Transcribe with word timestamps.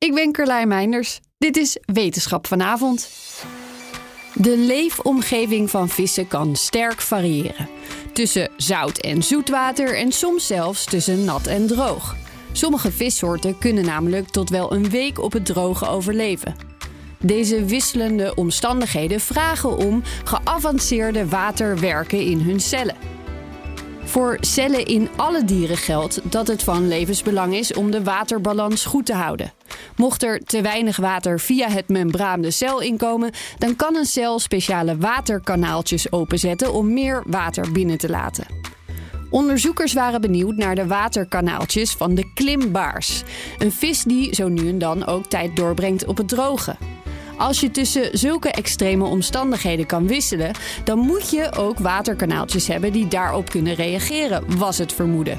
Ik 0.00 0.14
ben 0.14 0.32
Carlijn 0.32 0.68
Meinders. 0.68 1.20
Dit 1.38 1.56
is 1.56 1.78
Wetenschap 1.84 2.46
vanavond. 2.46 3.10
De 4.34 4.56
leefomgeving 4.58 5.70
van 5.70 5.88
vissen 5.88 6.28
kan 6.28 6.56
sterk 6.56 7.00
variëren. 7.00 7.68
Tussen 8.12 8.50
zout 8.56 8.98
en 8.98 9.22
zoetwater 9.22 9.96
en 9.96 10.12
soms 10.12 10.46
zelfs 10.46 10.84
tussen 10.84 11.24
nat 11.24 11.46
en 11.46 11.66
droog. 11.66 12.16
Sommige 12.52 12.92
vissoorten 12.92 13.58
kunnen 13.58 13.84
namelijk 13.84 14.28
tot 14.28 14.50
wel 14.50 14.72
een 14.72 14.90
week 14.90 15.18
op 15.18 15.32
het 15.32 15.46
droge 15.46 15.86
overleven. 15.86 16.54
Deze 17.18 17.64
wisselende 17.64 18.34
omstandigheden 18.34 19.20
vragen 19.20 19.76
om 19.76 20.02
geavanceerde 20.24 21.28
waterwerken 21.28 22.20
in 22.20 22.40
hun 22.40 22.60
cellen. 22.60 22.96
Voor 24.10 24.36
cellen 24.40 24.86
in 24.86 25.08
alle 25.16 25.44
dieren 25.44 25.76
geldt 25.76 26.20
dat 26.22 26.46
het 26.46 26.62
van 26.62 26.88
levensbelang 26.88 27.54
is 27.54 27.72
om 27.72 27.90
de 27.90 28.02
waterbalans 28.02 28.84
goed 28.84 29.06
te 29.06 29.14
houden. 29.14 29.52
Mocht 29.96 30.22
er 30.22 30.40
te 30.44 30.60
weinig 30.60 30.96
water 30.96 31.40
via 31.40 31.68
het 31.68 31.88
membraan 31.88 32.40
de 32.40 32.50
cel 32.50 32.80
inkomen, 32.80 33.30
dan 33.58 33.76
kan 33.76 33.96
een 33.96 34.04
cel 34.04 34.38
speciale 34.38 34.96
waterkanaaltjes 34.96 36.12
openzetten 36.12 36.72
om 36.72 36.92
meer 36.92 37.22
water 37.26 37.72
binnen 37.72 37.98
te 37.98 38.08
laten. 38.08 38.46
Onderzoekers 39.30 39.92
waren 39.92 40.20
benieuwd 40.20 40.56
naar 40.56 40.74
de 40.74 40.86
waterkanaaltjes 40.86 41.92
van 41.92 42.14
de 42.14 42.32
klimbaars, 42.34 43.22
een 43.58 43.72
vis 43.72 44.02
die 44.02 44.34
zo 44.34 44.48
nu 44.48 44.68
en 44.68 44.78
dan 44.78 45.06
ook 45.06 45.26
tijd 45.26 45.56
doorbrengt 45.56 46.06
op 46.06 46.16
het 46.16 46.28
droge. 46.28 46.76
Als 47.40 47.60
je 47.60 47.70
tussen 47.70 48.18
zulke 48.18 48.50
extreme 48.50 49.04
omstandigheden 49.04 49.86
kan 49.86 50.06
wisselen, 50.06 50.54
dan 50.84 50.98
moet 50.98 51.30
je 51.30 51.52
ook 51.56 51.78
waterkanaaltjes 51.78 52.66
hebben 52.66 52.92
die 52.92 53.08
daarop 53.08 53.50
kunnen 53.50 53.74
reageren, 53.74 54.58
was 54.58 54.78
het 54.78 54.92
vermoeden. 54.92 55.38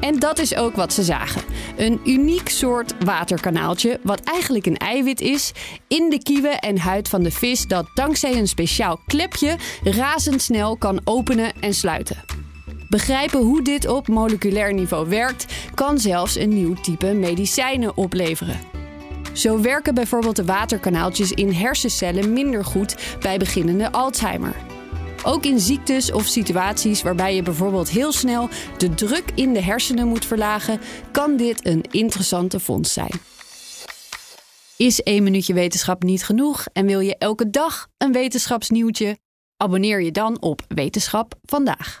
En 0.00 0.18
dat 0.18 0.38
is 0.38 0.54
ook 0.56 0.74
wat 0.74 0.92
ze 0.92 1.02
zagen. 1.02 1.42
Een 1.76 2.00
uniek 2.04 2.48
soort 2.48 2.94
waterkanaaltje, 3.04 4.00
wat 4.02 4.20
eigenlijk 4.20 4.66
een 4.66 4.76
eiwit 4.76 5.20
is, 5.20 5.52
in 5.88 6.10
de 6.10 6.22
kieuwen 6.22 6.58
en 6.58 6.78
huid 6.78 7.08
van 7.08 7.22
de 7.22 7.30
vis 7.30 7.66
dat 7.66 7.90
dankzij 7.94 8.36
een 8.36 8.48
speciaal 8.48 9.00
klepje 9.06 9.56
razendsnel 9.82 10.76
kan 10.76 11.00
openen 11.04 11.52
en 11.60 11.74
sluiten. 11.74 12.24
Begrijpen 12.88 13.40
hoe 13.40 13.62
dit 13.62 13.86
op 13.88 14.08
moleculair 14.08 14.74
niveau 14.74 15.08
werkt, 15.08 15.46
kan 15.74 15.98
zelfs 15.98 16.36
een 16.36 16.54
nieuw 16.54 16.74
type 16.74 17.14
medicijnen 17.14 17.96
opleveren. 17.96 18.79
Zo 19.32 19.60
werken 19.60 19.94
bijvoorbeeld 19.94 20.36
de 20.36 20.44
waterkanaaltjes 20.44 21.32
in 21.32 21.52
hersencellen 21.52 22.32
minder 22.32 22.64
goed 22.64 22.94
bij 23.20 23.38
beginnende 23.38 23.92
Alzheimer. 23.92 24.56
Ook 25.24 25.44
in 25.44 25.60
ziektes 25.60 26.12
of 26.12 26.26
situaties 26.26 27.02
waarbij 27.02 27.34
je 27.34 27.42
bijvoorbeeld 27.42 27.90
heel 27.90 28.12
snel 28.12 28.48
de 28.78 28.94
druk 28.94 29.24
in 29.34 29.52
de 29.52 29.62
hersenen 29.62 30.08
moet 30.08 30.24
verlagen, 30.24 30.80
kan 31.12 31.36
dit 31.36 31.66
een 31.66 31.84
interessante 31.90 32.60
vondst 32.60 32.92
zijn. 32.92 33.20
Is 34.76 35.02
één 35.02 35.22
minuutje 35.22 35.54
wetenschap 35.54 36.02
niet 36.02 36.24
genoeg 36.24 36.66
en 36.72 36.86
wil 36.86 37.00
je 37.00 37.16
elke 37.18 37.50
dag 37.50 37.88
een 37.98 38.12
wetenschapsnieuwtje? 38.12 39.18
Abonneer 39.56 40.02
je 40.02 40.10
dan 40.10 40.40
op 40.40 40.62
Wetenschap 40.68 41.34
vandaag. 41.42 42.00